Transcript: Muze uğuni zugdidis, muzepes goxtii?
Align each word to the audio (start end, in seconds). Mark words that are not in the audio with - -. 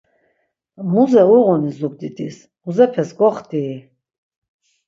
Muze 0.91 1.23
uğuni 1.37 1.71
zugdidis, 1.77 2.37
muzepes 2.63 3.09
goxtii? 3.19 3.75